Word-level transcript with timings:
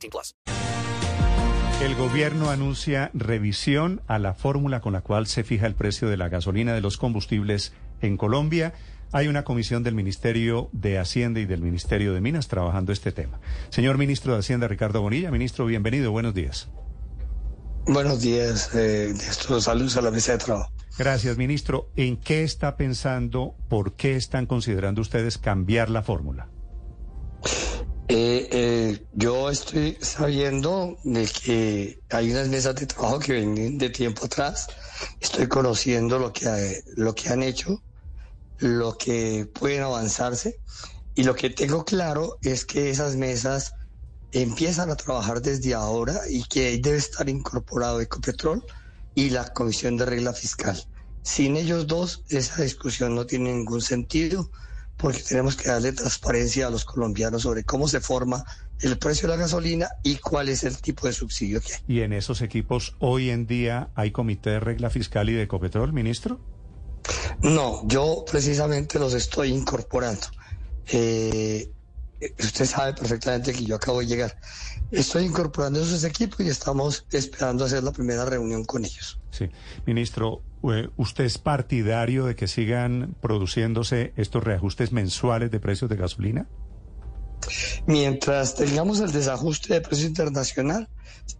18 0.00 0.10
plus. 0.10 0.34
El 1.82 1.94
gobierno 1.94 2.50
anuncia 2.50 3.10
revisión 3.14 4.02
a 4.06 4.18
la 4.18 4.34
fórmula 4.34 4.80
con 4.80 4.92
la 4.92 5.00
cual 5.00 5.26
se 5.26 5.44
fija 5.44 5.66
el 5.66 5.74
precio 5.74 6.08
de 6.08 6.18
la 6.18 6.28
gasolina 6.28 6.74
de 6.74 6.82
los 6.82 6.98
combustibles 6.98 7.72
en 8.02 8.18
Colombia. 8.18 8.74
Hay 9.12 9.28
una 9.28 9.44
comisión 9.44 9.82
del 9.82 9.94
Ministerio 9.94 10.68
de 10.72 10.98
Hacienda 10.98 11.40
y 11.40 11.46
del 11.46 11.62
Ministerio 11.62 12.12
de 12.12 12.20
Minas 12.20 12.48
trabajando 12.48 12.92
este 12.92 13.12
tema. 13.12 13.40
Señor 13.70 13.96
ministro 13.96 14.34
de 14.34 14.40
Hacienda, 14.40 14.68
Ricardo 14.68 15.00
Bonilla, 15.00 15.30
ministro, 15.30 15.64
bienvenido, 15.64 16.12
buenos 16.12 16.34
días. 16.34 16.68
Buenos 17.86 18.20
días, 18.20 18.74
eh. 18.74 19.14
Saludos 19.16 19.96
a 19.96 20.02
la 20.02 20.10
mesa 20.10 20.32
de 20.32 20.38
trabajo. 20.38 20.70
Gracias, 20.98 21.38
ministro. 21.38 21.88
¿En 21.96 22.18
qué 22.18 22.42
está 22.42 22.76
pensando, 22.76 23.54
por 23.70 23.94
qué 23.94 24.16
están 24.16 24.44
considerando 24.44 25.00
ustedes 25.00 25.38
cambiar 25.38 25.88
la 25.88 26.02
fórmula? 26.02 26.48
Eh, 28.12 28.48
eh, 28.50 29.06
yo 29.12 29.48
estoy 29.50 29.96
sabiendo 30.00 30.98
de 31.04 31.28
que 31.28 32.02
hay 32.10 32.32
unas 32.32 32.48
mesas 32.48 32.74
de 32.74 32.86
trabajo 32.86 33.20
que 33.20 33.34
vienen 33.34 33.78
de 33.78 33.88
tiempo 33.88 34.24
atrás. 34.24 34.66
Estoy 35.20 35.46
conociendo 35.46 36.18
lo 36.18 36.32
que, 36.32 36.82
lo 36.96 37.14
que 37.14 37.28
han 37.28 37.44
hecho, 37.44 37.84
lo 38.58 38.98
que 38.98 39.48
pueden 39.54 39.84
avanzarse. 39.84 40.60
Y 41.14 41.22
lo 41.22 41.36
que 41.36 41.50
tengo 41.50 41.84
claro 41.84 42.36
es 42.42 42.64
que 42.64 42.90
esas 42.90 43.14
mesas 43.14 43.74
empiezan 44.32 44.90
a 44.90 44.96
trabajar 44.96 45.40
desde 45.40 45.74
ahora 45.74 46.20
y 46.28 46.42
que 46.46 46.78
debe 46.78 46.98
estar 46.98 47.28
incorporado 47.28 48.00
Ecopetrol 48.00 48.64
y 49.14 49.30
la 49.30 49.52
Comisión 49.52 49.96
de 49.96 50.06
Regla 50.06 50.32
Fiscal. 50.32 50.82
Sin 51.22 51.56
ellos 51.56 51.86
dos, 51.86 52.24
esa 52.28 52.62
discusión 52.62 53.14
no 53.14 53.24
tiene 53.24 53.52
ningún 53.52 53.82
sentido 53.82 54.50
porque 55.00 55.20
tenemos 55.20 55.56
que 55.56 55.68
darle 55.68 55.92
transparencia 55.92 56.66
a 56.66 56.70
los 56.70 56.84
colombianos 56.84 57.42
sobre 57.42 57.64
cómo 57.64 57.88
se 57.88 58.00
forma 58.00 58.44
el 58.80 58.98
precio 58.98 59.28
de 59.28 59.36
la 59.36 59.42
gasolina 59.42 59.88
y 60.02 60.16
cuál 60.16 60.48
es 60.48 60.64
el 60.64 60.80
tipo 60.80 61.06
de 61.06 61.12
subsidio 61.12 61.60
que 61.60 61.74
hay. 61.74 61.80
¿Y 61.86 62.00
en 62.00 62.12
esos 62.12 62.40
equipos 62.42 62.96
hoy 62.98 63.30
en 63.30 63.46
día 63.46 63.90
hay 63.94 64.10
comité 64.10 64.50
de 64.50 64.60
regla 64.60 64.90
fiscal 64.90 65.28
y 65.28 65.34
de 65.34 65.42
Ecopetrol, 65.42 65.92
ministro? 65.92 66.40
No, 67.42 67.86
yo 67.86 68.24
precisamente 68.30 68.98
los 68.98 69.14
estoy 69.14 69.50
incorporando. 69.50 70.26
Eh, 70.92 71.70
usted 72.38 72.66
sabe 72.66 72.94
perfectamente 72.94 73.52
que 73.52 73.64
yo 73.64 73.76
acabo 73.76 74.00
de 74.00 74.06
llegar. 74.06 74.38
Estoy 74.90 75.24
incorporando 75.24 75.80
esos 75.80 76.04
equipos 76.04 76.40
y 76.40 76.48
estamos 76.48 77.06
esperando 77.10 77.64
hacer 77.64 77.82
la 77.82 77.92
primera 77.92 78.24
reunión 78.24 78.64
con 78.64 78.84
ellos. 78.84 79.20
Sí, 79.30 79.48
ministro, 79.86 80.42
eh, 80.64 80.88
¿usted 80.96 81.24
es 81.24 81.38
partidario 81.38 82.26
de 82.26 82.34
que 82.34 82.48
sigan 82.48 83.16
produciéndose 83.20 84.12
estos 84.16 84.42
reajustes 84.42 84.92
mensuales 84.92 85.50
de 85.50 85.60
precios 85.60 85.88
de 85.88 85.96
gasolina? 85.96 86.48
Mientras 87.86 88.54
tengamos 88.54 89.00
el 89.00 89.12
desajuste 89.12 89.74
de 89.74 89.80
precio 89.80 90.06
internacional, 90.06 90.88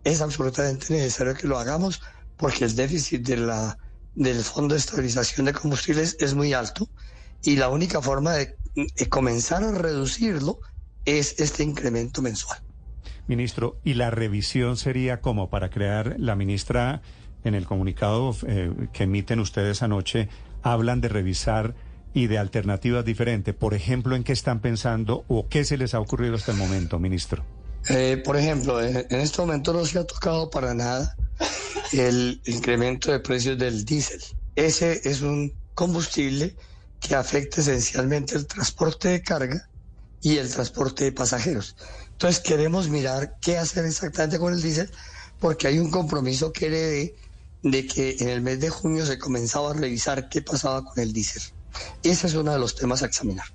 es 0.05 0.21
absolutamente 0.21 0.95
necesario 0.95 1.35
que 1.35 1.47
lo 1.47 1.59
hagamos 1.59 2.01
porque 2.37 2.65
el 2.65 2.75
déficit 2.75 3.27
de 3.27 3.37
la, 3.37 3.77
del 4.15 4.43
Fondo 4.43 4.75
de 4.75 4.81
Estabilización 4.81 5.47
de 5.47 5.53
Combustibles 5.53 6.17
es 6.21 6.35
muy 6.35 6.55
alto 6.55 6.89
y 7.43 7.57
la 7.57 7.69
única 7.69 8.01
forma 8.01 8.33
de 8.33 8.57
comenzar 9.09 9.63
a 9.63 9.73
reducirlo 9.73 10.61
es 11.05 11.41
este 11.41 11.63
incremento 11.63 12.23
mensual. 12.23 12.61
Ministro, 13.27 13.79
¿y 13.85 13.95
la 13.95 14.11
revisión 14.11 14.77
sería 14.77 15.21
como 15.21 15.51
para 15.51 15.71
crear, 15.71 16.17
la 16.19 16.35
ministra 16.35 17.01
en 17.45 17.55
el 17.55 17.65
comunicado 17.65 18.37
eh, 18.47 18.73
que 18.93 19.05
emiten 19.05 19.39
ustedes 19.39 19.83
anoche, 19.83 20.29
hablan 20.63 21.01
de 21.01 21.09
revisar 21.09 21.75
y 22.13 22.27
de 22.27 22.39
alternativas 22.39 23.05
diferentes? 23.05 23.55
Por 23.55 23.75
ejemplo, 23.75 24.17
¿en 24.17 24.25
qué 24.25 24.33
están 24.33 24.61
pensando 24.61 25.25
o 25.29 25.49
qué 25.49 25.65
se 25.65 25.77
les 25.77 25.95
ha 25.95 26.01
ocurrido 26.01 26.35
hasta 26.35 26.53
el 26.53 26.59
momento, 26.59 26.99
ministro? 26.99 27.45
Eh, 27.89 28.21
por 28.25 28.37
ejemplo, 28.37 28.83
en, 28.83 28.97
en 28.97 29.21
este 29.21 29.41
momento 29.41 29.73
no 29.73 29.87
se 29.87 29.99
ha 29.99 30.05
tocado 30.05 30.51
para 30.51 30.75
nada 30.75 31.17
el 31.93 32.41
incremento 32.47 33.13
de 33.13 33.21
precios 33.21 33.57
del 33.59 33.85
diésel. 33.85 34.21
Ese 34.57 35.01
es 35.05 35.23
un 35.23 35.53
combustible 35.75 36.57
que 37.01 37.15
afecta 37.15 37.61
esencialmente 37.61 38.35
el 38.35 38.47
transporte 38.47 39.09
de 39.09 39.23
carga 39.23 39.70
y 40.23 40.39
el 40.39 40.51
transporte 40.51 41.05
de 41.05 41.13
pasajeros. 41.13 41.77
Entonces 42.13 42.41
queremos 42.41 42.89
mirar 42.89 43.37
qué 43.41 43.59
hacer 43.59 43.85
exactamente 43.85 44.39
con 44.39 44.53
el 44.53 44.63
diésel, 44.63 44.91
porque 45.39 45.67
hay 45.67 45.79
un 45.79 45.91
compromiso 45.91 46.53
que 46.53 46.67
heredé 46.67 47.15
de 47.63 47.87
que 47.87 48.17
en 48.21 48.29
el 48.29 48.41
mes 48.41 48.61
de 48.61 48.71
junio 48.71 49.07
se 49.07 49.19
comenzaba 49.19 49.71
a 49.71 49.75
revisar 49.75 50.29
qué 50.29 50.43
pasaba 50.43 50.85
con 50.85 50.99
el 50.99 51.13
diésel. 51.13 51.43
Ese 52.03 52.27
es 52.27 52.35
uno 52.35 52.53
de 52.53 52.59
los 52.59 52.75
temas 52.75 53.03
a 53.03 53.07
examinar. 53.07 53.47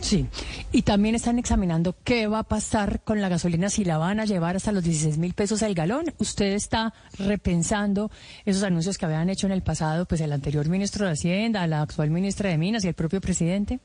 Sí, 0.00 0.26
y 0.72 0.82
también 0.82 1.14
están 1.14 1.38
examinando 1.38 1.96
qué 2.04 2.26
va 2.26 2.40
a 2.40 2.42
pasar 2.42 3.02
con 3.04 3.20
la 3.20 3.28
gasolina, 3.28 3.70
si 3.70 3.84
la 3.84 3.96
van 3.96 4.20
a 4.20 4.24
llevar 4.24 4.56
hasta 4.56 4.72
los 4.72 4.82
16 4.82 5.18
mil 5.18 5.34
pesos 5.34 5.62
al 5.62 5.74
galón. 5.74 6.12
¿Usted 6.18 6.52
está 6.52 6.92
repensando 7.16 8.10
esos 8.44 8.64
anuncios 8.64 8.98
que 8.98 9.06
habían 9.06 9.30
hecho 9.30 9.46
en 9.46 9.52
el 9.52 9.62
pasado, 9.62 10.04
pues 10.04 10.20
el 10.20 10.32
anterior 10.32 10.68
ministro 10.68 11.06
de 11.06 11.12
Hacienda, 11.12 11.66
la 11.66 11.82
actual 11.82 12.10
ministra 12.10 12.50
de 12.50 12.58
Minas 12.58 12.84
y 12.84 12.88
el 12.88 12.94
propio 12.94 13.20
presidente? 13.20 13.80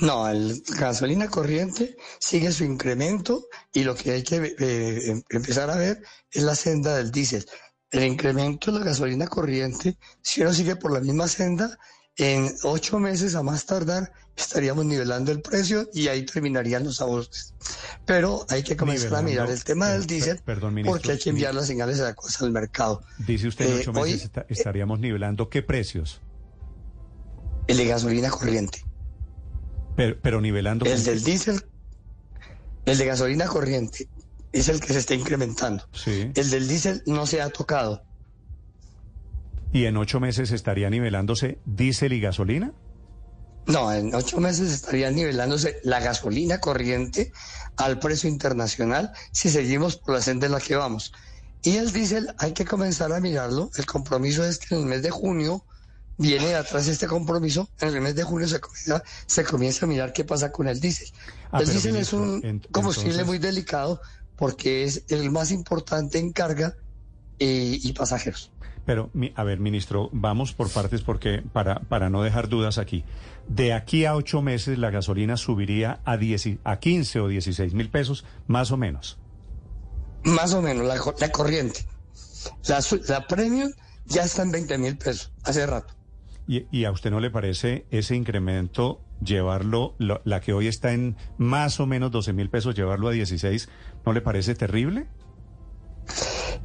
No, 0.00 0.28
el 0.28 0.62
gasolina 0.78 1.28
corriente 1.28 1.96
sigue 2.18 2.52
su 2.52 2.64
incremento 2.64 3.46
y 3.72 3.84
lo 3.84 3.94
que 3.94 4.12
hay 4.12 4.22
que 4.22 4.54
eh, 4.58 5.22
empezar 5.30 5.70
a 5.70 5.76
ver 5.76 6.02
es 6.30 6.42
la 6.42 6.54
senda 6.54 6.96
del 6.96 7.10
diésel. 7.10 7.46
El 7.90 8.04
incremento 8.04 8.72
de 8.72 8.80
la 8.80 8.84
gasolina 8.84 9.26
corriente, 9.26 9.96
si 10.20 10.42
uno 10.42 10.52
sigue 10.52 10.76
por 10.76 10.92
la 10.92 11.00
misma 11.00 11.28
senda, 11.28 11.78
en 12.16 12.54
ocho 12.62 12.98
meses 12.98 13.34
a 13.34 13.42
más 13.42 13.66
tardar 13.66 14.12
estaríamos 14.36 14.84
nivelando 14.84 15.32
el 15.32 15.40
precio 15.40 15.88
y 15.92 16.08
ahí 16.08 16.24
terminarían 16.26 16.84
los 16.84 17.00
ajustes. 17.00 17.54
Pero 18.04 18.44
hay 18.48 18.62
que 18.62 18.76
comenzar 18.76 19.14
a 19.14 19.22
mirar 19.22 19.50
el 19.50 19.62
tema 19.64 19.88
del 19.88 20.06
diésel 20.06 20.40
porque 20.84 21.12
hay 21.12 21.18
que 21.18 21.30
enviar 21.30 21.54
las 21.54 21.66
señales 21.66 21.98
de 21.98 22.04
la 22.04 22.14
cosa 22.14 22.44
al 22.44 22.52
mercado. 22.52 23.02
Dice 23.18 23.48
usted 23.48 23.66
en 23.66 23.80
ocho 23.80 23.90
eh, 23.90 24.02
meses 24.02 24.30
estaríamos 24.48 25.00
nivelando 25.00 25.48
qué 25.48 25.62
precios? 25.62 26.20
El 27.66 27.78
de 27.78 27.86
gasolina 27.86 28.30
corriente. 28.30 28.83
Pero, 29.96 30.16
pero 30.20 30.40
nivelando. 30.40 30.86
El 30.86 31.04
del 31.04 31.22
diésel, 31.22 31.62
el 32.84 32.98
de 32.98 33.06
gasolina 33.06 33.46
corriente, 33.46 34.08
es 34.52 34.68
el 34.68 34.80
que 34.80 34.92
se 34.92 35.00
está 35.00 35.14
incrementando. 35.14 35.84
Sí. 35.92 36.30
El 36.34 36.50
del 36.50 36.68
diésel 36.68 37.02
no 37.06 37.26
se 37.26 37.40
ha 37.40 37.50
tocado. 37.50 38.02
¿Y 39.72 39.86
en 39.86 39.96
ocho 39.96 40.20
meses 40.20 40.52
estaría 40.52 40.88
nivelándose 40.90 41.58
diésel 41.64 42.12
y 42.12 42.20
gasolina? 42.20 42.72
No, 43.66 43.92
en 43.92 44.14
ocho 44.14 44.40
meses 44.40 44.72
estaría 44.72 45.10
nivelándose 45.10 45.80
la 45.82 45.98
gasolina 45.98 46.60
corriente 46.60 47.32
al 47.76 47.98
precio 47.98 48.28
internacional 48.28 49.12
si 49.32 49.48
seguimos 49.48 49.96
por 49.96 50.14
la 50.14 50.20
senda 50.20 50.46
en 50.46 50.52
la 50.52 50.60
que 50.60 50.76
vamos. 50.76 51.12
Y 51.62 51.76
el 51.78 51.92
diésel 51.92 52.34
hay 52.38 52.52
que 52.52 52.66
comenzar 52.66 53.12
a 53.12 53.20
mirarlo. 53.20 53.70
El 53.76 53.86
compromiso 53.86 54.44
es 54.44 54.58
que 54.58 54.74
en 54.74 54.82
el 54.82 54.86
mes 54.86 55.02
de 55.02 55.10
junio 55.10 55.64
viene 56.18 56.54
atrás 56.54 56.86
este 56.88 57.06
compromiso, 57.06 57.68
en 57.80 57.94
el 57.94 58.00
mes 58.00 58.14
de 58.14 58.22
junio 58.22 58.46
se 58.48 58.60
comienza, 58.60 59.02
se 59.26 59.44
comienza 59.44 59.86
a 59.86 59.88
mirar 59.88 60.12
qué 60.12 60.24
pasa 60.24 60.52
con 60.52 60.68
el 60.68 60.80
diésel. 60.80 61.08
Ah, 61.50 61.60
el 61.60 61.68
diésel 61.68 61.96
es 61.96 62.12
un 62.12 62.60
combustible 62.70 63.24
muy 63.24 63.38
delicado 63.38 64.00
porque 64.36 64.84
es 64.84 65.04
el 65.08 65.30
más 65.30 65.50
importante 65.50 66.18
en 66.18 66.32
carga 66.32 66.74
eh, 67.38 67.78
y 67.82 67.92
pasajeros. 67.92 68.50
Pero, 68.86 69.10
a 69.34 69.44
ver, 69.44 69.60
ministro, 69.60 70.10
vamos 70.12 70.52
por 70.52 70.68
partes 70.70 71.00
porque 71.00 71.42
para, 71.52 71.80
para 71.80 72.10
no 72.10 72.22
dejar 72.22 72.48
dudas 72.50 72.76
aquí. 72.76 73.02
De 73.48 73.72
aquí 73.72 74.04
a 74.04 74.14
ocho 74.14 74.42
meses 74.42 74.76
la 74.78 74.90
gasolina 74.90 75.36
subiría 75.38 76.00
a, 76.04 76.16
10, 76.18 76.46
y- 76.46 76.58
a 76.64 76.78
15 76.78 77.20
o 77.20 77.28
16 77.28 77.72
mil 77.72 77.88
pesos, 77.88 78.24
más 78.46 78.72
o 78.72 78.76
menos. 78.76 79.16
Más 80.24 80.52
o 80.52 80.60
menos, 80.60 80.84
la, 80.86 80.96
la 81.18 81.28
corriente. 81.30 81.86
La, 82.66 82.80
la 83.08 83.26
premium 83.26 83.72
ya 84.04 84.24
está 84.24 84.42
en 84.42 84.50
20 84.52 84.76
mil 84.78 84.98
pesos, 84.98 85.32
hace 85.44 85.64
rato. 85.66 85.94
¿Y, 86.46 86.66
y 86.70 86.84
a 86.84 86.90
usted 86.90 87.10
no 87.10 87.20
le 87.20 87.30
parece 87.30 87.86
ese 87.90 88.14
incremento, 88.16 89.00
llevarlo, 89.24 89.94
lo- 89.98 90.20
la 90.24 90.40
que 90.40 90.52
hoy 90.52 90.66
está 90.66 90.92
en 90.92 91.16
más 91.38 91.80
o 91.80 91.86
menos 91.86 92.10
12 92.10 92.32
mil 92.32 92.50
pesos, 92.50 92.74
llevarlo 92.74 93.08
a 93.08 93.12
16, 93.12 93.68
no 94.04 94.12
le 94.12 94.20
parece 94.20 94.54
terrible? 94.54 95.06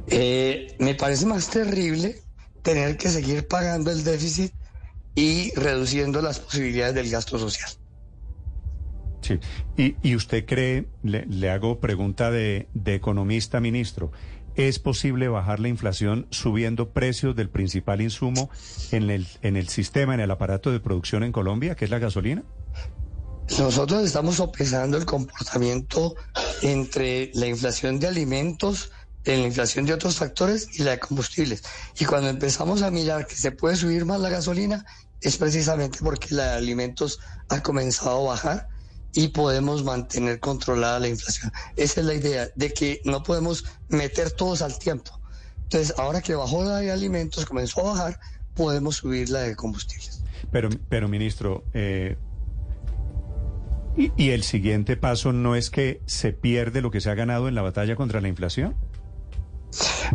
Eh, 0.08 0.76
me 0.78 0.94
parece 0.94 1.26
más 1.26 1.48
terrible 1.50 2.16
tener 2.62 2.96
que 2.96 3.08
seguir 3.08 3.46
pagando 3.48 3.90
el 3.90 4.04
déficit 4.04 4.52
y 5.14 5.52
reduciendo 5.54 6.20
las 6.20 6.40
posibilidades 6.40 6.94
del 6.94 7.10
gasto 7.10 7.38
social. 7.38 7.70
Sí. 9.22 9.38
¿Y, 9.76 9.96
y 10.02 10.16
usted 10.16 10.44
cree, 10.46 10.88
le, 11.02 11.26
le 11.26 11.50
hago 11.50 11.78
pregunta 11.80 12.30
de, 12.30 12.68
de 12.74 12.94
economista, 12.94 13.60
ministro, 13.60 14.12
¿es 14.68 14.78
posible 14.78 15.28
bajar 15.28 15.60
la 15.60 15.68
inflación 15.68 16.26
subiendo 16.30 16.90
precios 16.90 17.34
del 17.34 17.48
principal 17.48 18.00
insumo 18.00 18.50
en 18.90 19.10
el, 19.10 19.26
en 19.42 19.56
el 19.56 19.68
sistema, 19.68 20.14
en 20.14 20.20
el 20.20 20.30
aparato 20.30 20.70
de 20.70 20.80
producción 20.80 21.22
en 21.22 21.32
Colombia, 21.32 21.74
que 21.74 21.86
es 21.86 21.90
la 21.90 21.98
gasolina? 21.98 22.42
Nosotros 23.58 24.04
estamos 24.04 24.36
sopesando 24.36 24.96
el 24.96 25.06
comportamiento 25.06 26.14
entre 26.62 27.30
la 27.34 27.46
inflación 27.46 27.98
de 27.98 28.06
alimentos, 28.06 28.92
en 29.24 29.40
la 29.40 29.48
inflación 29.48 29.86
de 29.86 29.94
otros 29.94 30.16
factores 30.16 30.68
y 30.78 30.82
la 30.82 30.92
de 30.92 31.00
combustibles. 31.00 31.62
Y 31.98 32.04
cuando 32.04 32.28
empezamos 32.28 32.82
a 32.82 32.90
mirar 32.90 33.26
que 33.26 33.34
se 33.34 33.52
puede 33.52 33.76
subir 33.76 34.04
más 34.04 34.20
la 34.20 34.28
gasolina, 34.28 34.84
es 35.20 35.36
precisamente 35.36 35.98
porque 36.02 36.34
la 36.34 36.52
de 36.52 36.58
alimentos 36.58 37.18
ha 37.48 37.62
comenzado 37.62 38.30
a 38.30 38.34
bajar 38.34 38.68
y 39.14 39.28
podemos 39.28 39.84
mantener 39.84 40.40
controlada 40.40 41.00
la 41.00 41.08
inflación. 41.08 41.52
Esa 41.76 42.00
es 42.00 42.06
la 42.06 42.14
idea, 42.14 42.48
de 42.54 42.72
que 42.72 43.00
no 43.04 43.22
podemos 43.22 43.64
meter 43.88 44.30
todos 44.30 44.62
al 44.62 44.78
tiempo. 44.78 45.20
Entonces, 45.64 45.94
ahora 45.98 46.20
que 46.20 46.34
bajó 46.34 46.64
la 46.64 46.78
de 46.78 46.90
alimentos, 46.90 47.46
comenzó 47.46 47.80
a 47.80 47.92
bajar, 47.92 48.20
podemos 48.54 48.96
subir 48.96 49.30
la 49.30 49.40
de 49.40 49.56
combustibles. 49.56 50.22
Pero, 50.50 50.68
pero 50.88 51.08
ministro, 51.08 51.64
eh, 51.74 52.16
y, 53.96 54.12
¿y 54.16 54.30
el 54.30 54.42
siguiente 54.42 54.96
paso 54.96 55.32
no 55.32 55.56
es 55.56 55.70
que 55.70 56.00
se 56.06 56.32
pierde 56.32 56.80
lo 56.80 56.90
que 56.90 57.00
se 57.00 57.10
ha 57.10 57.14
ganado 57.14 57.48
en 57.48 57.54
la 57.54 57.62
batalla 57.62 57.96
contra 57.96 58.20
la 58.20 58.28
inflación? 58.28 58.76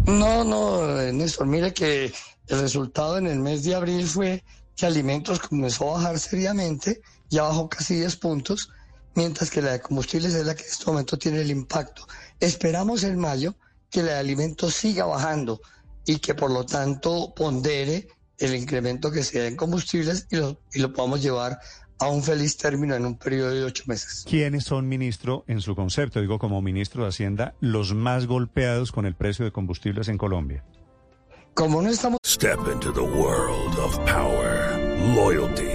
No, 0.06 0.44
no, 0.44 1.00
eh, 1.00 1.14
Néstor, 1.14 1.48
mire 1.48 1.74
que 1.74 2.12
el 2.48 2.60
resultado 2.60 3.18
en 3.18 3.28
el 3.28 3.40
mes 3.40 3.64
de 3.64 3.76
abril 3.76 4.06
fue 4.06 4.44
que 4.76 4.86
alimentos 4.86 5.40
comenzó 5.40 5.92
a 5.92 5.98
bajar 5.98 6.20
seriamente, 6.20 7.02
ya 7.30 7.44
bajó 7.44 7.70
casi 7.70 7.96
10 7.96 8.16
puntos, 8.18 8.70
mientras 9.16 9.50
que 9.50 9.62
la 9.62 9.74
de 9.74 9.82
combustibles 9.82 10.34
es 10.34 10.46
la 10.46 10.56
que 10.56 10.64
en 10.64 10.70
este 10.70 10.86
momento 10.86 11.18
tiene 11.18 11.42
el 11.42 11.52
impacto. 11.52 12.08
Esperamos 12.40 13.04
en 13.04 13.18
mayo 13.18 13.56
que 13.90 14.04
la 14.04 14.14
de 14.14 14.20
alimentos 14.20 14.74
siga 14.76 15.06
bajando 15.06 15.62
y 16.06 16.20
que 16.20 16.36
por 16.36 16.52
lo 16.52 16.66
tanto 16.66 17.34
pondere 17.36 18.08
el 18.38 18.56
incremento 18.56 19.12
que 19.12 19.24
se 19.24 19.40
da 19.40 19.48
en 19.48 19.56
combustibles 19.56 20.28
y 20.30 20.36
lo, 20.36 20.60
y 20.74 20.80
lo 20.80 20.94
podamos 20.94 21.22
llevar 21.22 21.60
a 22.00 22.10
un 22.10 22.22
feliz 22.22 22.58
término 22.58 22.96
en 22.96 23.06
un 23.06 23.18
periodo 23.18 23.52
de 23.52 23.64
ocho 23.64 23.84
meses. 23.88 24.26
¿Quiénes 24.28 24.66
son, 24.66 24.88
ministro, 24.88 25.46
en 25.48 25.62
su 25.62 25.76
concepto, 25.76 26.20
digo 26.20 26.40
como 26.40 26.62
ministro 26.62 27.04
de 27.04 27.10
Hacienda, 27.10 27.56
los 27.62 27.94
más 27.94 28.28
golpeados 28.28 28.92
con 28.92 29.06
el 29.06 29.16
precio 29.16 29.46
de 29.46 29.52
combustibles 29.52 30.10
en 30.10 30.18
Colombia? 30.18 30.66
Como 31.54 31.82
no 31.82 31.90
estamos 31.90 32.20
Step 32.26 32.60
into 32.74 32.92
the 32.92 33.00
world 33.00 33.80
of 33.80 33.98
power, 34.00 34.78
loyalty, 35.16 35.75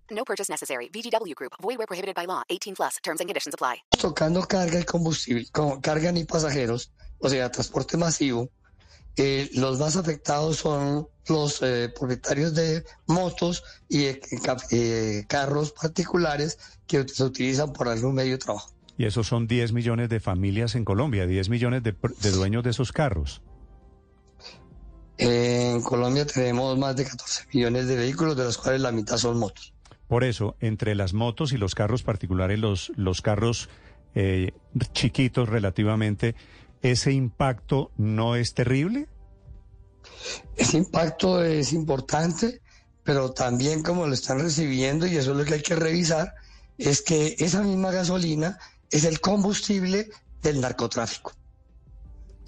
No 0.11 0.23
purchase 0.25 0.49
necessary. 0.51 0.89
VGW 0.93 1.33
Group. 1.35 1.53
Void 1.61 1.77
where 1.77 1.87
prohibited 1.87 2.15
by 2.15 2.25
law. 2.27 2.43
18 2.49 2.75
plus. 2.75 2.97
Terms 3.01 3.21
and 3.21 3.27
conditions 3.27 3.53
apply. 3.55 3.81
tocando 3.99 4.41
carga 4.47 4.79
y 4.79 4.83
combustible, 4.83 5.45
con 5.51 5.79
carga 5.81 6.11
ni 6.11 6.23
pasajeros, 6.25 6.91
o 7.19 7.29
sea, 7.29 7.49
transporte 7.51 7.97
masivo, 7.97 8.49
eh, 9.15 9.49
los 9.53 9.77
más 9.79 9.95
afectados 9.95 10.57
son 10.57 11.07
los 11.27 11.61
eh, 11.61 11.89
propietarios 11.97 12.53
de 12.55 12.83
motos 13.07 13.63
y 13.89 14.11
ca- 14.43 14.57
eh, 14.71 15.25
carros 15.27 15.71
particulares 15.73 16.57
que 16.87 17.07
se 17.07 17.23
utilizan 17.23 17.73
por 17.73 17.87
algún 17.89 18.15
medio 18.15 18.31
de 18.33 18.37
trabajo. 18.39 18.71
Y 18.97 19.05
esos 19.05 19.27
son 19.27 19.47
10 19.47 19.71
millones 19.73 20.09
de 20.09 20.19
familias 20.19 20.75
en 20.75 20.83
Colombia, 20.85 21.25
10 21.27 21.49
millones 21.49 21.83
de, 21.83 21.93
de 22.21 22.31
dueños 22.31 22.63
de 22.63 22.69
esos 22.71 22.91
carros. 22.91 23.41
Eh, 25.17 25.71
en 25.75 25.81
Colombia 25.83 26.25
tenemos 26.25 26.77
más 26.77 26.95
de 26.95 27.05
14 27.05 27.43
millones 27.53 27.87
de 27.87 27.95
vehículos, 27.95 28.35
de 28.35 28.43
los 28.45 28.57
cuales 28.57 28.81
la 28.81 28.91
mitad 28.91 29.17
son 29.17 29.37
motos. 29.37 29.73
Por 30.11 30.25
eso, 30.25 30.57
entre 30.59 30.93
las 30.93 31.13
motos 31.13 31.53
y 31.53 31.57
los 31.57 31.73
carros 31.73 32.03
particulares, 32.03 32.59
los, 32.59 32.91
los 32.97 33.21
carros 33.21 33.69
eh, 34.13 34.51
chiquitos 34.91 35.47
relativamente, 35.47 36.35
¿ese 36.81 37.13
impacto 37.13 37.91
no 37.95 38.35
es 38.35 38.53
terrible? 38.53 39.07
Ese 40.57 40.79
impacto 40.79 41.41
es 41.41 41.71
importante, 41.71 42.59
pero 43.05 43.31
también 43.31 43.83
como 43.83 44.05
lo 44.05 44.13
están 44.13 44.39
recibiendo, 44.39 45.07
y 45.07 45.15
eso 45.15 45.31
es 45.31 45.37
lo 45.37 45.45
que 45.45 45.53
hay 45.53 45.61
que 45.61 45.77
revisar, 45.77 46.33
es 46.77 47.01
que 47.01 47.37
esa 47.39 47.63
misma 47.63 47.91
gasolina 47.91 48.59
es 48.89 49.05
el 49.05 49.21
combustible 49.21 50.09
del 50.41 50.59
narcotráfico. 50.59 51.31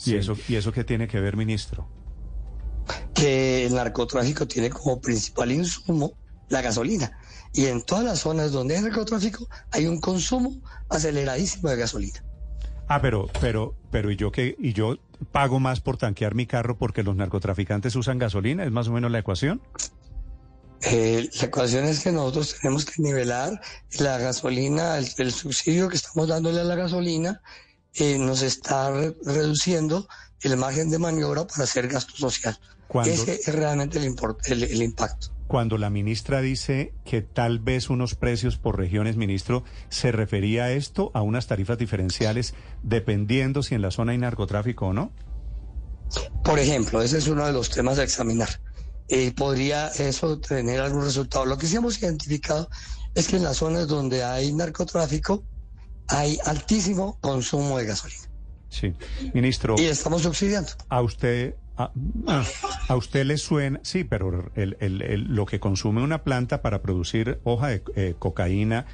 ¿Y, 0.06 0.16
eso, 0.16 0.36
¿Y 0.50 0.56
eso 0.58 0.74
qué 0.74 0.84
tiene 0.84 1.08
que 1.08 1.22
ver, 1.22 1.38
ministro? 1.38 1.88
que 3.14 3.68
el 3.68 3.74
narcotráfico 3.76 4.46
tiene 4.46 4.70
como 4.70 5.00
principal 5.00 5.50
insumo 5.50 6.18
la 6.50 6.62
gasolina. 6.62 7.18
Y 7.54 7.66
en 7.68 7.84
todas 7.84 8.04
las 8.04 8.20
zonas 8.20 8.52
donde 8.52 8.76
hay 8.76 8.82
narcotráfico 8.82 9.48
hay 9.72 9.86
un 9.86 10.00
consumo 10.02 10.56
aceleradísimo 10.90 11.70
de 11.70 11.76
gasolina. 11.78 12.24
Ah, 12.88 13.02
pero, 13.02 13.30
pero, 13.40 13.76
pero 13.92 14.12
¿y 14.12 14.16
yo 14.16 14.32
qué? 14.32 14.56
¿Y 14.60 14.74
yo 14.74 14.98
pago 15.32 15.60
más 15.60 15.80
por 15.80 15.98
tanquear 15.98 16.36
mi 16.36 16.46
carro 16.48 16.78
porque 16.78 17.02
los 17.04 17.16
narcotraficantes 17.16 17.96
usan 17.96 18.18
gasolina? 18.20 18.64
¿Es 18.66 18.72
más 18.72 18.88
o 18.88 18.92
menos 18.92 19.10
la 19.12 19.20
ecuación? 19.20 19.62
Eh, 20.82 21.30
la 21.40 21.46
ecuación 21.46 21.86
es 21.86 22.02
que 22.02 22.12
nosotros 22.12 22.58
tenemos 22.62 22.84
que 22.86 23.02
nivelar 23.02 23.62
la 24.00 24.18
gasolina, 24.18 24.98
el, 24.98 25.08
el 25.18 25.32
subsidio 25.32 25.88
que 25.88 25.96
estamos 25.96 26.28
dándole 26.28 26.60
a 26.60 26.66
la 26.66 26.76
gasolina 26.76 27.42
eh, 27.94 28.18
nos 28.18 28.42
está 28.42 28.92
re- 28.92 29.16
reduciendo 29.24 30.08
el 30.42 30.58
margen 30.58 30.90
de 30.90 31.00
maniobra 31.00 31.48
para 31.48 31.64
hacer 31.64 31.88
gasto 31.88 32.14
social. 32.18 32.58
Ese 33.06 33.36
es 33.36 33.56
realmente 33.56 33.98
el, 33.98 34.14
import- 34.14 34.40
el- 34.48 34.64
el 34.64 34.82
impacto. 34.84 35.33
Cuando 35.48 35.78
la 35.78 35.90
ministra 35.90 36.42
dice 36.42 36.94
que 37.06 37.22
tal 37.22 37.60
vez 37.60 37.90
unos 37.90 38.16
precios 38.16 38.58
por 38.58 38.78
regiones, 38.78 39.18
ministro, 39.18 39.64
¿se 39.90 40.12
refería 40.12 40.66
a 40.66 40.72
esto, 40.72 41.12
a 41.14 41.22
unas 41.22 41.48
tarifas 41.48 41.78
diferenciales, 41.78 42.56
dependiendo 42.82 43.62
si 43.62 43.76
en 43.76 43.82
la 43.82 43.92
zona 43.92 44.14
hay 44.14 44.18
narcotráfico 44.18 44.88
o 44.88 44.94
no? 44.94 45.12
Por 46.44 46.60
ejemplo, 46.60 47.02
ese 47.02 47.18
es 47.18 47.28
uno 47.28 47.46
de 47.46 47.54
los 47.54 47.70
temas 47.70 48.00
a 48.00 48.04
examinar. 48.04 48.50
Eh, 49.10 49.34
¿Podría 49.36 49.88
eso 49.90 50.40
tener 50.40 50.80
algún 50.80 51.04
resultado? 51.04 51.46
Lo 51.46 51.58
que 51.58 51.68
sí 51.68 51.76
hemos 51.76 52.02
identificado 52.02 52.70
es 53.14 53.28
que 53.28 53.36
en 53.36 53.44
las 53.44 53.58
zonas 53.58 53.88
donde 53.88 54.24
hay 54.24 54.54
narcotráfico 54.54 55.44
hay 56.08 56.38
altísimo 56.46 57.18
consumo 57.22 57.78
de 57.78 57.86
gasolina 57.86 58.30
Sí. 58.70 58.94
Ministro, 59.34 59.76
y 59.78 59.86
estamos 59.86 60.24
subsidiando. 60.24 60.72
a 60.90 61.02
usted, 61.04 61.56
a, 61.78 61.92
a- 62.28 62.44
a 62.88 62.96
usted 62.96 63.26
le 63.26 63.38
suena, 63.38 63.80
sí, 63.84 64.04
pero 64.04 64.52
el- 64.56 64.78
el- 64.80 65.02
el- 65.02 65.24
lo 65.36 65.46
que 65.46 65.60
consume 65.60 66.04
una 66.04 66.24
planta 66.24 66.62
para 66.62 66.82
producir 66.82 67.40
hoja 67.44 67.68
de 67.70 67.84
eh, 67.96 68.16
cocaína, 68.20 68.86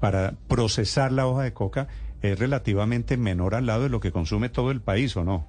para 0.00 0.34
procesar 0.48 1.12
la 1.12 1.26
hoja 1.26 1.42
de 1.42 1.52
coca, 1.52 1.88
es 2.22 2.38
relativamente 2.38 3.16
menor 3.18 3.54
al 3.54 3.66
lado 3.66 3.82
de 3.82 3.88
lo 3.90 4.00
que 4.00 4.12
consume 4.12 4.48
todo 4.48 4.70
el 4.70 4.80
país, 4.80 5.14
¿o 5.16 5.24
no? 5.24 5.46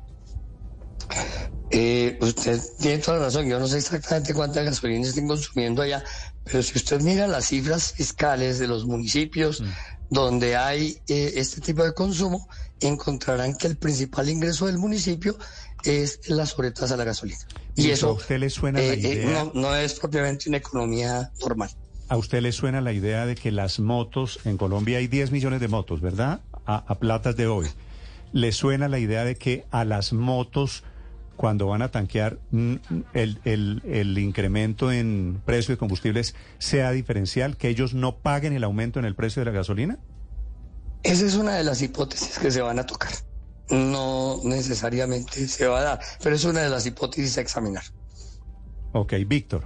Eh, 1.72 2.18
usted 2.22 2.60
tiene 2.80 3.00
toda 3.00 3.18
la 3.18 3.26
razón. 3.26 3.48
Yo 3.48 3.60
no 3.60 3.68
sé 3.68 3.78
exactamente 3.78 4.34
cuánta 4.34 4.62
gasolina 4.62 5.08
estén 5.08 5.28
consumiendo 5.28 5.82
allá, 5.82 6.04
pero 6.44 6.62
si 6.62 6.78
usted 6.78 7.02
mira 7.02 7.28
las 7.28 7.48
cifras 7.48 7.94
fiscales 7.94 8.60
de 8.60 8.68
los 8.68 8.86
municipios 8.86 9.64
donde 10.10 10.56
hay 10.56 10.98
eh, 11.08 11.34
este 11.36 11.62
tipo 11.62 11.84
de 11.84 11.94
consumo, 11.94 12.48
encontrarán 12.80 13.56
que 13.58 13.68
el 13.68 13.78
principal 13.78 14.30
ingreso 14.30 14.68
del 14.68 14.78
municipio 14.78 15.38
es 15.86 16.20
la 16.30 16.46
sobretasa 16.46 16.94
de 16.94 16.98
la 17.00 17.04
gasolina. 17.06 17.38
Y 17.76 17.90
eso 17.92 18.10
¿A 18.10 18.14
usted 18.14 18.40
le 18.40 18.50
suena 18.50 18.80
la 18.80 18.86
eh, 18.86 18.94
eh, 19.04 19.14
idea? 19.14 19.44
no, 19.46 19.52
no 19.54 19.76
es 19.76 19.94
propiamente 20.00 20.50
una 20.50 20.58
economía 20.58 21.32
normal. 21.42 21.70
¿A 22.08 22.18
usted 22.18 22.42
le 22.42 22.52
suena 22.52 22.82
la 22.82 22.92
idea 22.94 23.26
de 23.26 23.36
que 23.36 23.52
las 23.52 23.80
motos, 23.80 24.40
en 24.46 24.58
Colombia 24.58 25.00
hay 25.00 25.08
10 25.08 25.32
millones 25.32 25.60
de 25.60 25.68
motos, 25.68 26.02
¿verdad? 26.02 26.42
A, 26.66 26.78
a 26.88 26.96
platas 27.00 27.36
de 27.36 27.48
hoy. 27.48 27.68
¿Le 28.32 28.52
suena 28.52 28.88
la 28.90 29.00
idea 29.00 29.24
de 29.26 29.36
que 29.36 29.66
a 29.72 29.86
las 29.86 30.14
motos, 30.14 30.84
cuando 31.36 31.68
van 31.68 31.82
a 31.82 31.90
tanquear, 31.90 32.38
el, 33.14 33.40
el- 33.44 33.82
el 33.88 34.18
incremento 34.20 34.92
en 34.92 35.42
precio 35.46 35.74
de 35.74 35.78
combustibles 35.78 36.36
sea 36.60 36.92
diferencial, 36.92 37.58
que 37.58 37.70
ellos 37.70 37.94
no 37.94 38.18
paguen 38.18 38.54
el 38.54 38.64
aumento 38.64 39.00
en 39.00 39.06
el 39.06 39.16
precio 39.16 39.42
de 39.42 39.46
la 39.46 39.52
gasolina? 39.58 39.98
Esa 41.04 41.26
es 41.26 41.36
una 41.36 41.56
de 41.56 41.64
las 41.64 41.82
hipótesis 41.82 42.38
que 42.40 42.52
se 42.52 42.62
van 42.62 42.78
a 42.80 42.86
tocar. 42.86 43.12
No 43.70 44.42
necesariamente 44.44 45.48
se 45.48 45.68
va 45.68 45.80
a 45.80 45.84
dar, 45.84 46.00
pero 46.22 46.36
es 46.36 46.46
una 46.46 46.62
de 46.62 46.70
las 46.70 46.86
hipótesis 46.86 47.38
a 47.38 47.42
examinar. 47.42 47.84
Ok, 48.94 49.14
Víctor. 49.28 49.66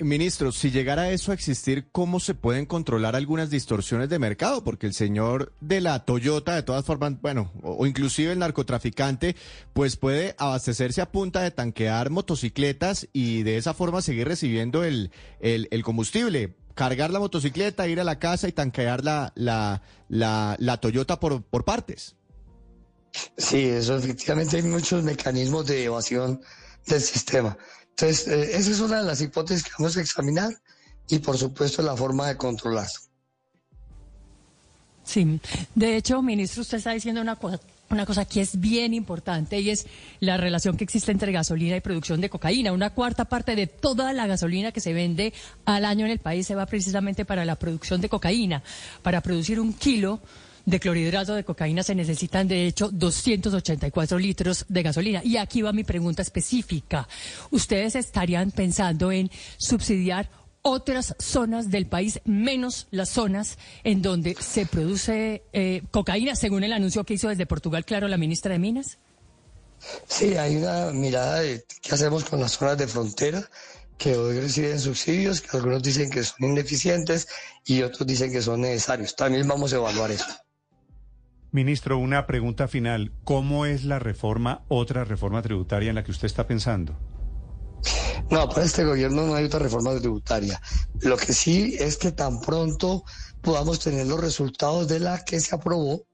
ministro, 0.00 0.52
si 0.52 0.70
llegara 0.70 1.10
eso 1.10 1.32
a 1.32 1.34
existir, 1.34 1.88
¿cómo 1.90 2.20
se 2.20 2.34
pueden 2.34 2.66
controlar 2.66 3.16
algunas 3.16 3.48
distorsiones 3.48 4.10
de 4.10 4.18
mercado? 4.18 4.62
Porque 4.62 4.86
el 4.86 4.92
señor 4.92 5.54
de 5.60 5.80
la 5.80 6.04
Toyota, 6.04 6.54
de 6.54 6.62
todas 6.62 6.84
formas, 6.84 7.20
bueno, 7.22 7.50
o, 7.62 7.86
inclusive 7.86 8.32
el 8.32 8.38
narcotraficante, 8.38 9.34
pues 9.72 9.96
puede 9.96 10.36
abastecerse 10.38 11.00
a 11.00 11.10
punta 11.10 11.40
de 11.40 11.50
tanquear 11.50 12.10
motocicletas 12.10 13.08
y 13.12 13.42
de 13.42 13.56
esa 13.56 13.72
forma 13.72 14.02
seguir 14.02 14.28
recibiendo 14.28 14.84
el, 14.84 15.10
el, 15.40 15.82
combustible. 15.82 16.54
Cargar 16.74 17.10
la 17.10 17.18
motocicleta, 17.18 17.88
ir 17.88 17.98
a 17.98 18.04
la 18.04 18.18
casa 18.18 18.46
y 18.46 18.52
tanquear 18.52 19.02
la, 19.02 19.32
la, 19.34 19.82
la, 20.08 20.54
la 20.58 20.76
Toyota 20.76 21.18
por, 21.18 21.42
por 21.42 21.64
partes. 21.64 22.14
Sí, 23.36 23.66
eso 23.66 23.96
efectivamente 23.96 24.56
hay 24.56 24.62
muchos 24.62 25.02
mecanismos 25.02 25.66
de 25.66 25.84
evasión 25.84 26.40
del 26.86 27.00
sistema. 27.00 27.56
Entonces, 27.90 28.28
eh, 28.28 28.56
esa 28.56 28.70
es 28.70 28.80
una 28.80 28.98
de 28.98 29.04
las 29.04 29.20
hipótesis 29.20 29.64
que 29.64 29.70
vamos 29.78 29.96
a 29.96 30.00
examinar 30.00 30.52
y, 31.08 31.18
por 31.18 31.36
supuesto, 31.36 31.82
la 31.82 31.96
forma 31.96 32.28
de 32.28 32.36
controlarlo. 32.36 33.10
Sí, 35.04 35.40
de 35.74 35.96
hecho, 35.96 36.22
ministro, 36.22 36.62
usted 36.62 36.78
está 36.78 36.92
diciendo 36.92 37.20
una 37.20 37.34
cosa, 37.34 37.58
una 37.90 38.06
cosa 38.06 38.24
que 38.24 38.40
es 38.40 38.60
bien 38.60 38.94
importante 38.94 39.58
y 39.58 39.70
es 39.70 39.86
la 40.20 40.36
relación 40.36 40.76
que 40.76 40.84
existe 40.84 41.10
entre 41.10 41.32
gasolina 41.32 41.76
y 41.76 41.80
producción 41.80 42.20
de 42.20 42.30
cocaína. 42.30 42.72
Una 42.72 42.90
cuarta 42.90 43.24
parte 43.24 43.56
de 43.56 43.66
toda 43.66 44.12
la 44.12 44.28
gasolina 44.28 44.70
que 44.70 44.80
se 44.80 44.92
vende 44.92 45.32
al 45.64 45.84
año 45.84 46.04
en 46.04 46.12
el 46.12 46.20
país 46.20 46.46
se 46.46 46.54
va 46.54 46.66
precisamente 46.66 47.24
para 47.24 47.44
la 47.44 47.56
producción 47.56 48.00
de 48.00 48.08
cocaína. 48.08 48.62
Para 49.02 49.20
producir 49.20 49.58
un 49.58 49.72
kilo 49.72 50.20
de 50.66 50.80
clorhidrato 50.80 51.34
de 51.34 51.44
cocaína 51.44 51.82
se 51.82 51.94
necesitan, 51.94 52.48
de 52.48 52.66
hecho, 52.66 52.90
284 52.90 54.18
litros 54.18 54.64
de 54.68 54.82
gasolina. 54.82 55.22
Y 55.24 55.36
aquí 55.36 55.62
va 55.62 55.72
mi 55.72 55.84
pregunta 55.84 56.22
específica. 56.22 57.08
¿Ustedes 57.50 57.94
estarían 57.94 58.50
pensando 58.50 59.12
en 59.12 59.30
subsidiar 59.56 60.30
otras 60.62 61.14
zonas 61.18 61.70
del 61.70 61.86
país, 61.86 62.20
menos 62.24 62.86
las 62.90 63.10
zonas 63.10 63.58
en 63.84 64.02
donde 64.02 64.36
se 64.38 64.66
produce 64.66 65.42
eh, 65.52 65.82
cocaína, 65.90 66.36
según 66.36 66.64
el 66.64 66.72
anuncio 66.72 67.04
que 67.04 67.14
hizo 67.14 67.28
desde 67.28 67.46
Portugal, 67.46 67.84
claro, 67.84 68.08
la 68.08 68.18
ministra 68.18 68.52
de 68.52 68.58
Minas? 68.58 68.98
Sí, 70.06 70.36
hay 70.36 70.56
una 70.56 70.90
mirada 70.90 71.40
de 71.40 71.64
qué 71.80 71.94
hacemos 71.94 72.24
con 72.24 72.40
las 72.40 72.52
zonas 72.52 72.76
de 72.76 72.86
frontera 72.86 73.48
que 73.96 74.16
hoy 74.16 74.40
reciben 74.40 74.80
subsidios, 74.80 75.40
que 75.40 75.56
algunos 75.56 75.82
dicen 75.82 76.10
que 76.10 76.24
son 76.24 76.50
ineficientes 76.50 77.28
y 77.64 77.82
otros 77.82 78.06
dicen 78.06 78.32
que 78.32 78.42
son 78.42 78.62
necesarios. 78.62 79.14
También 79.14 79.46
vamos 79.46 79.72
a 79.72 79.76
evaluar 79.76 80.10
eso. 80.10 80.26
Ministro, 81.52 81.98
una 81.98 82.26
pregunta 82.26 82.68
final. 82.68 83.12
¿Cómo 83.24 83.66
es 83.66 83.84
la 83.84 83.98
reforma, 83.98 84.64
otra 84.68 85.04
reforma 85.04 85.42
tributaria 85.42 85.88
en 85.88 85.96
la 85.96 86.04
que 86.04 86.12
usted 86.12 86.26
está 86.26 86.46
pensando? 86.46 86.96
No, 88.30 88.48
para 88.48 88.64
este 88.64 88.84
gobierno 88.84 89.26
no 89.26 89.34
hay 89.34 89.44
otra 89.44 89.58
reforma 89.58 89.96
tributaria. 89.96 90.60
Lo 91.00 91.16
que 91.16 91.32
sí 91.32 91.76
es 91.80 91.96
que 91.96 92.12
tan 92.12 92.40
pronto 92.40 93.02
podamos 93.40 93.80
tener 93.80 94.06
los 94.06 94.20
resultados 94.20 94.86
de 94.86 95.00
la 95.00 95.24
que 95.24 95.40
se 95.40 95.52
aprobó, 95.52 96.06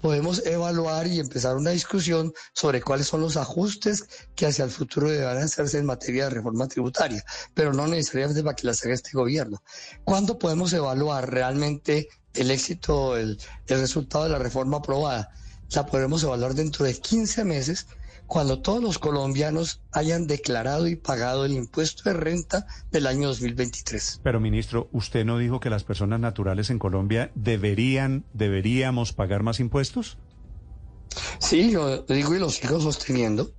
podemos 0.00 0.46
evaluar 0.46 1.06
y 1.06 1.20
empezar 1.20 1.56
una 1.56 1.72
discusión 1.72 2.32
sobre 2.54 2.80
cuáles 2.80 3.06
son 3.06 3.20
los 3.20 3.36
ajustes 3.36 4.06
que 4.34 4.46
hacia 4.46 4.64
el 4.64 4.70
futuro 4.70 5.10
deberán 5.10 5.38
hacerse 5.38 5.78
en 5.78 5.84
materia 5.84 6.24
de 6.24 6.30
reforma 6.30 6.68
tributaria, 6.68 7.22
pero 7.52 7.74
no 7.74 7.86
necesariamente 7.86 8.42
para 8.42 8.56
que 8.56 8.66
las 8.66 8.82
haga 8.82 8.94
este 8.94 9.10
gobierno. 9.12 9.62
¿Cuándo 10.04 10.38
podemos 10.38 10.72
evaluar 10.72 11.30
realmente 11.30 12.08
el 12.34 12.50
éxito, 12.50 13.16
el, 13.16 13.38
el 13.66 13.80
resultado 13.80 14.24
de 14.24 14.30
la 14.30 14.38
reforma 14.38 14.78
aprobada? 14.78 15.30
La 15.72 15.86
podremos 15.86 16.22
evaluar 16.22 16.54
dentro 16.54 16.84
de 16.84 16.98
15 16.98 17.44
meses 17.44 17.86
cuando 18.30 18.60
todos 18.60 18.80
los 18.80 19.00
colombianos 19.00 19.80
hayan 19.90 20.28
declarado 20.28 20.86
y 20.86 20.94
pagado 20.94 21.44
el 21.44 21.52
impuesto 21.52 22.04
de 22.04 22.14
renta 22.14 22.64
del 22.92 23.08
año 23.08 23.26
2023. 23.26 24.20
Pero 24.22 24.38
ministro, 24.38 24.88
usted 24.92 25.24
no 25.24 25.36
dijo 25.36 25.58
que 25.58 25.68
las 25.68 25.82
personas 25.82 26.20
naturales 26.20 26.70
en 26.70 26.78
Colombia 26.78 27.32
deberían, 27.34 28.24
deberíamos 28.32 29.12
pagar 29.12 29.42
más 29.42 29.58
impuestos? 29.58 30.16
Sí, 31.40 31.72
yo 31.72 32.02
digo 32.02 32.36
y 32.36 32.38
lo 32.38 32.50
sigo 32.50 32.80
sosteniendo. 32.80 33.50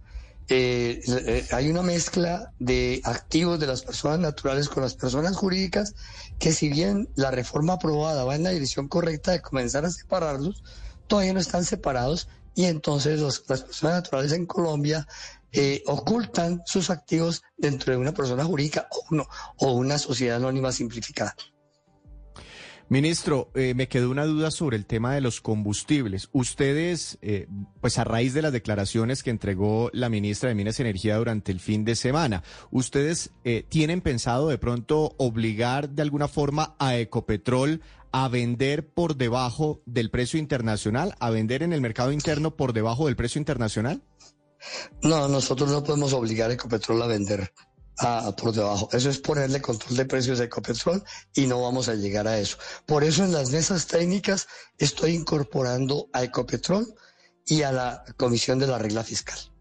Eh, 0.53 1.01
eh, 1.08 1.48
hay 1.51 1.70
una 1.70 1.81
mezcla 1.81 2.51
de 2.60 3.00
activos 3.05 3.58
de 3.58 3.67
las 3.67 3.84
personas 3.84 4.20
naturales 4.20 4.67
con 4.67 4.84
las 4.84 4.96
personas 4.96 5.38
jurídicas 5.38 5.96
que 6.39 6.51
si 6.51 6.67
bien 6.67 7.08
la 7.15 7.31
reforma 7.31 7.75
aprobada 7.75 8.25
va 8.25 8.36
en 8.36 8.43
la 8.43 8.50
dirección 8.50 8.89
correcta 8.89 9.31
de 9.31 9.41
comenzar 9.41 9.86
a 9.86 9.89
separarlos, 9.89 10.62
todavía 11.08 11.31
no 11.31 11.39
están 11.39 11.63
separados 11.63 12.27
y 12.53 12.65
entonces 12.65 13.22
las 13.22 13.39
personas 13.39 14.03
naturales 14.03 14.34
en 14.34 14.46
Colombia 14.46 15.08
eh, 15.53 15.84
ocultan 15.88 16.62
sus 16.65 16.89
activos 16.89 17.43
dentro 17.55 17.93
de 17.93 18.00
una 18.00 18.13
persona 18.13 18.43
jurídica 18.43 18.89
o, 18.91 19.25
o 19.65 19.72
una 19.72 19.98
sociedad 20.00 20.36
anónima 20.36 20.74
simplificada. 20.74 21.34
Ministro, 22.92 23.50
eh, 23.56 23.74
me 23.74 23.88
quedó 23.88 24.12
una 24.12 24.26
duda 24.26 24.52
sobre 24.52 24.76
el 24.76 24.86
tema 24.86 25.16
de 25.16 25.22
los 25.22 25.40
combustibles. 25.40 26.28
Ustedes, 26.34 27.18
eh, 27.22 27.48
pues 27.80 27.98
a 27.98 28.04
raíz 28.04 28.34
de 28.34 28.42
las 28.42 28.52
declaraciones 28.52 29.24
que 29.24 29.30
entregó 29.30 29.90
la 29.94 30.10
ministra 30.10 30.50
de 30.50 30.56
Minas 30.56 30.78
y 30.78 30.82
Energía 30.82 31.16
durante 31.16 31.54
el 31.54 31.62
fin 31.62 31.86
de 31.86 31.96
semana, 31.96 32.44
¿ustedes 32.70 33.32
tienen 33.70 34.02
pensado 34.02 34.50
de 34.50 34.58
pronto 34.58 35.16
obligar 35.18 35.92
de 35.92 36.02
alguna 36.02 36.28
forma 36.28 36.76
a 36.80 36.98
Ecopetrol 36.98 37.82
a 38.12 38.28
vender 38.28 38.86
por 38.90 39.16
debajo 39.16 39.82
del 39.86 40.10
precio 40.10 40.38
internacional, 40.38 41.16
a 41.22 41.30
vender 41.30 41.64
en 41.64 41.72
el 41.72 41.80
mercado 41.80 42.12
interno 42.12 42.58
por 42.58 42.74
debajo 42.74 43.06
del 43.06 43.16
precio 43.16 43.40
internacional? 43.40 44.02
No, 45.02 45.30
nosotros 45.30 45.72
no 45.72 45.82
podemos 45.82 46.12
obligar 46.12 46.52
a 46.52 46.56
Ecopetrol 46.56 47.02
a 47.04 47.08
vender 47.08 47.54
por 48.38 48.53
debajo. 48.53 48.89
Eso 48.91 49.10
es 49.10 49.20
ponerle 49.20 49.62
control 49.62 49.98
de 49.98 50.05
precios 50.05 50.39
a 50.39 50.46
Ecopetrol 50.46 51.03
y 51.36 51.48
no 51.48 51.62
vamos 51.62 51.88
a 51.89 51.96
llegar 51.96 52.27
a 52.27 52.39
eso. 52.39 52.58
Por 52.86 53.03
eso 53.03 53.24
en 53.24 53.31
las 53.31 53.51
mesas 53.51 53.88
técnicas 53.88 54.48
estoy 54.77 55.12
incorporando 55.12 56.10
a 56.13 56.24
Ecopetrol 56.24 56.93
y 57.46 57.63
a 57.63 57.72
la 57.72 58.03
Comisión 58.17 58.60
de 58.60 58.67
la 58.67 58.77
Regla 58.77 59.03
Fiscal 59.03 59.51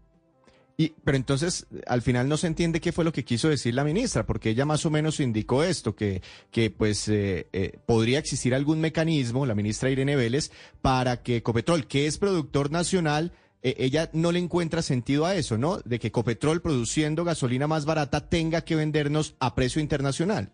pero 1.03 1.17
entonces, 1.17 1.67
al 1.85 2.01
final 2.01 2.27
no 2.27 2.37
se 2.37 2.47
entiende 2.47 2.81
qué 2.81 2.91
fue 2.91 3.05
lo 3.05 3.11
que 3.11 3.25
quiso 3.25 3.49
decir 3.49 3.73
la 3.73 3.83
ministra, 3.83 4.25
porque 4.25 4.49
ella 4.49 4.65
más 4.65 4.85
o 4.85 4.89
menos 4.89 5.19
indicó 5.19 5.63
esto, 5.63 5.95
que, 5.95 6.21
que 6.49 6.69
pues 6.71 7.07
eh, 7.07 7.47
eh, 7.53 7.79
podría 7.85 8.19
existir 8.19 8.55
algún 8.55 8.79
mecanismo, 8.79 9.45
la 9.45 9.55
ministra 9.55 9.89
Irene 9.89 10.15
Vélez, 10.15 10.51
para 10.81 11.21
que 11.21 11.43
Copetrol, 11.43 11.87
que 11.87 12.07
es 12.07 12.17
productor 12.17 12.71
nacional, 12.71 13.33
eh, 13.63 13.75
ella 13.77 14.09
no 14.13 14.31
le 14.31 14.39
encuentra 14.39 14.81
sentido 14.81 15.25
a 15.25 15.35
eso, 15.35 15.57
¿no? 15.57 15.79
De 15.79 15.99
que 15.99 16.11
Copetrol, 16.11 16.61
produciendo 16.61 17.23
gasolina 17.23 17.67
más 17.67 17.85
barata, 17.85 18.29
tenga 18.29 18.61
que 18.61 18.75
vendernos 18.75 19.35
a 19.39 19.55
precio 19.55 19.81
internacional. 19.81 20.51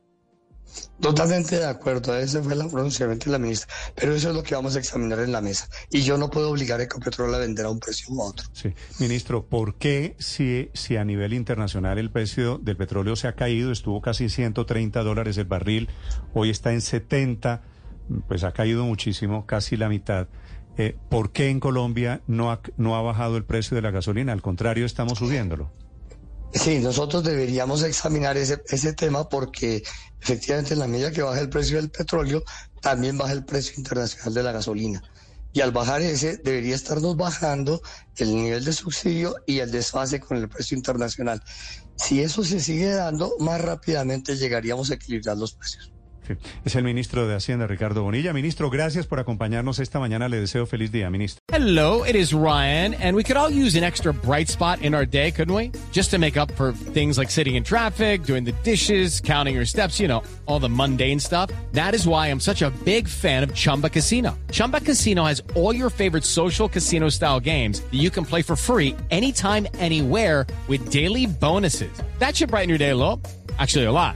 Totalmente 1.00 1.58
de 1.58 1.66
acuerdo, 1.66 2.16
ese 2.18 2.42
fue 2.42 2.54
el 2.54 2.68
pronunciamiento 2.70 3.26
de 3.26 3.32
la 3.32 3.40
ministra, 3.40 3.74
pero 3.96 4.14
eso 4.14 4.30
es 4.30 4.36
lo 4.36 4.44
que 4.44 4.56
vamos 4.56 4.76
a 4.76 4.80
examinar 4.80 5.20
en 5.20 5.32
la 5.32 5.42
mesa. 5.42 5.70
Y 5.90 6.02
yo 6.02 6.18
no 6.18 6.30
puedo 6.30 6.50
obligar 6.52 6.80
a 6.80 6.84
Ecopetrol 6.84 7.34
a 7.34 7.38
vender 7.38 7.66
a 7.66 7.70
un 7.70 7.80
precio 7.80 8.14
u 8.14 8.22
otro. 8.22 8.48
Sí, 8.52 8.74
ministro, 9.00 9.46
¿por 9.46 9.76
qué 9.76 10.16
si, 10.20 10.70
si 10.74 10.98
a 10.98 11.06
nivel 11.06 11.34
internacional 11.34 11.98
el 11.98 12.12
precio 12.12 12.58
del 12.58 12.78
petróleo 12.78 13.16
se 13.16 13.28
ha 13.28 13.34
caído, 13.34 13.72
estuvo 13.72 14.02
casi 14.02 14.30
130 14.30 15.04
dólares 15.04 15.38
el 15.38 15.46
barril, 15.46 15.90
hoy 16.34 16.50
está 16.50 16.74
en 16.74 16.82
70, 16.82 17.62
pues 18.28 18.44
ha 18.44 18.52
caído 18.52 18.84
muchísimo, 18.84 19.46
casi 19.46 19.78
la 19.78 19.90
mitad? 19.90 20.28
Eh, 20.78 20.96
¿Por 21.10 21.32
qué 21.32 21.50
en 21.50 21.60
Colombia 21.60 22.22
no 22.28 22.52
ha, 22.52 22.62
no 22.78 22.96
ha 22.96 23.02
bajado 23.02 23.38
el 23.38 23.46
precio 23.46 23.76
de 23.76 23.82
la 23.82 23.92
gasolina? 23.92 24.32
Al 24.32 24.42
contrario, 24.42 24.86
estamos 24.86 25.18
subiéndolo. 25.18 25.72
Sí, 26.54 26.80
nosotros 26.80 27.24
deberíamos 27.24 27.84
examinar 27.84 28.38
ese, 28.38 28.62
ese 28.70 28.94
tema 28.94 29.28
porque 29.28 29.84
efectivamente 30.22 30.74
en 30.74 30.80
la 30.80 30.88
medida 30.88 31.12
que 31.12 31.22
baja 31.22 31.40
el 31.42 31.50
precio 31.50 31.78
del 31.78 31.90
petróleo, 31.90 32.44
también 32.82 33.18
baja 33.18 33.34
el 33.34 33.44
precio 33.44 33.74
internacional 33.78 34.34
de 34.34 34.44
la 34.44 34.52
gasolina. 34.52 35.02
Y 35.52 35.62
al 35.62 35.72
bajar 35.72 36.02
ese, 36.02 36.38
debería 36.38 36.76
estarnos 36.76 37.18
bajando 37.18 37.82
el 38.18 38.36
nivel 38.36 38.64
de 38.64 38.74
subsidio 38.74 39.36
y 39.48 39.60
el 39.60 39.72
desfase 39.72 40.20
con 40.20 40.38
el 40.38 40.48
precio 40.48 40.78
internacional. 40.78 41.42
Si 41.96 42.22
eso 42.22 42.44
se 42.44 42.60
sigue 42.60 42.92
dando, 42.92 43.34
más 43.40 43.60
rápidamente 43.60 44.38
llegaríamos 44.38 44.92
a 44.92 44.96
equilibrar 44.96 45.38
los 45.38 45.54
precios. 45.54 45.92
Es 46.66 46.76
el 46.76 46.84
ministro 46.84 47.28
de 47.28 47.36
Hacienda, 47.36 47.68
Ricardo 47.68 48.04
Bonilla. 48.04 48.34
Ministro, 48.34 48.70
gracias 48.70 49.08
por 49.08 49.20
acompañarnos 49.20 49.80
esta 49.80 50.00
mañana. 50.00 50.28
Le 50.28 50.40
deseo 50.40 50.66
feliz 50.66 50.92
día, 50.92 51.10
ministro. 51.10 51.42
Hello, 51.52 52.04
it 52.04 52.16
is 52.16 52.34
Ryan, 52.34 52.94
and 52.96 53.16
we 53.16 53.24
could 53.24 53.38
all 53.38 53.50
use 53.50 53.78
an 53.78 53.84
extra 53.84 54.14
bright 54.14 54.50
spot 54.50 54.82
in 54.82 54.94
our 54.94 55.06
day, 55.06 55.32
couldn't 55.32 55.56
we? 55.56 55.72
Just 55.92 56.12
to 56.12 56.20
make 56.20 56.38
up 56.38 56.52
for 56.56 56.74
things 56.74 57.18
like 57.18 57.32
sitting 57.32 57.56
in 57.56 57.64
traffic, 57.64 58.24
doing 58.24 58.44
the 58.44 58.54
dishes, 58.64 59.22
counting 59.22 59.56
your 59.56 59.66
steps, 59.66 60.00
you 60.00 60.08
know, 60.08 60.22
all 60.46 60.60
the 60.60 60.70
mundane 60.70 61.20
stuff. 61.20 61.50
That 61.72 61.96
is 61.96 62.06
why 62.06 62.28
I'm 62.28 62.40
such 62.40 62.62
a 62.62 62.72
big 62.84 63.08
fan 63.08 63.44
of 63.44 63.54
Chumba 63.54 63.90
Casino. 63.90 64.38
Chumba 64.52 64.82
Casino 64.82 65.24
has 65.24 65.42
all 65.56 65.74
your 65.74 65.90
favorite 65.90 66.26
social 66.26 66.68
casino 66.68 67.08
style 67.10 67.40
games 67.40 67.80
that 67.80 67.94
you 67.98 68.10
can 68.10 68.26
play 68.26 68.42
for 68.42 68.58
free 68.58 68.96
anytime, 69.10 69.66
anywhere 69.76 70.46
with 70.68 70.92
daily 70.92 71.26
bonuses. 71.26 71.92
That 72.20 72.36
should 72.36 72.50
brighten 72.50 72.70
your 72.70 72.78
day 72.78 72.90
a. 72.90 73.26
Actually, 73.60 73.86
a 73.86 73.92
lot. 73.92 74.16